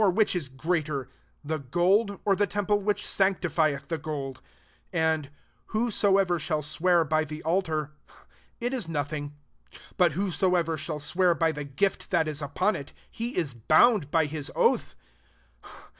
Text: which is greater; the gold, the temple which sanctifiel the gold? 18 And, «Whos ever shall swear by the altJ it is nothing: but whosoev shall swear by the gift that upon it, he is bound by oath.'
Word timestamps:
which 0.09 0.35
is 0.35 0.47
greater; 0.47 1.09
the 1.45 1.59
gold, 1.59 2.19
the 2.25 2.47
temple 2.47 2.79
which 2.81 3.03
sanctifiel 3.03 3.87
the 3.87 3.99
gold? 3.99 4.41
18 4.93 4.99
And, 5.03 5.29
«Whos 5.67 6.03
ever 6.03 6.39
shall 6.39 6.63
swear 6.63 7.05
by 7.05 7.23
the 7.23 7.43
altJ 7.45 7.89
it 8.59 8.73
is 8.73 8.89
nothing: 8.89 9.35
but 9.97 10.13
whosoev 10.13 10.75
shall 10.79 10.97
swear 10.97 11.35
by 11.35 11.51
the 11.51 11.63
gift 11.65 12.09
that 12.09 12.27
upon 12.41 12.75
it, 12.75 12.93
he 13.11 13.37
is 13.37 13.53
bound 13.53 14.09
by 14.09 14.27
oath.' 14.55 14.95